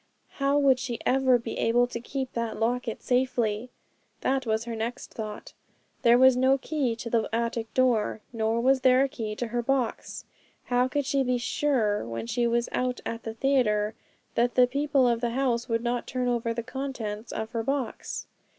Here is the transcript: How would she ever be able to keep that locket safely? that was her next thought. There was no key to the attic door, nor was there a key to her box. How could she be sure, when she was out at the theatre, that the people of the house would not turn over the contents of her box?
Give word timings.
How 0.39 0.57
would 0.57 0.79
she 0.79 0.97
ever 1.05 1.37
be 1.37 1.59
able 1.59 1.85
to 1.85 1.99
keep 1.99 2.33
that 2.33 2.57
locket 2.59 3.03
safely? 3.03 3.69
that 4.21 4.47
was 4.47 4.63
her 4.65 4.75
next 4.75 5.13
thought. 5.13 5.53
There 6.01 6.17
was 6.17 6.35
no 6.35 6.57
key 6.57 6.95
to 6.95 7.07
the 7.11 7.29
attic 7.31 7.71
door, 7.75 8.21
nor 8.33 8.59
was 8.61 8.81
there 8.81 9.03
a 9.03 9.07
key 9.07 9.35
to 9.35 9.49
her 9.49 9.61
box. 9.61 10.25
How 10.63 10.87
could 10.87 11.05
she 11.05 11.21
be 11.21 11.37
sure, 11.37 12.03
when 12.03 12.25
she 12.25 12.47
was 12.47 12.67
out 12.71 12.99
at 13.05 13.21
the 13.21 13.35
theatre, 13.35 13.93
that 14.33 14.55
the 14.55 14.65
people 14.65 15.07
of 15.07 15.21
the 15.21 15.29
house 15.29 15.69
would 15.69 15.83
not 15.83 16.07
turn 16.07 16.27
over 16.27 16.51
the 16.51 16.63
contents 16.63 17.31
of 17.31 17.51
her 17.51 17.61
box? 17.61 18.25